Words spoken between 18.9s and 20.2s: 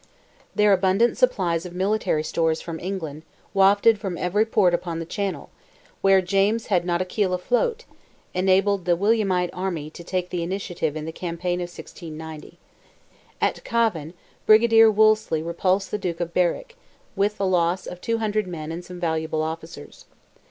valuable officers.